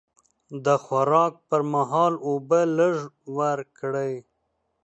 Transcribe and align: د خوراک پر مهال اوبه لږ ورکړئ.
د 0.65 0.67
خوراک 0.83 1.33
پر 1.47 1.61
مهال 1.73 2.13
اوبه 2.27 2.61
لږ 2.77 2.95
ورکړئ. 3.37 4.13